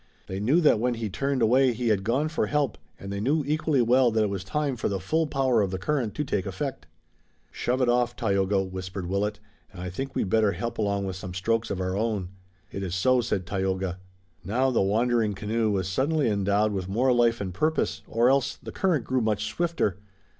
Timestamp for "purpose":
17.53-18.01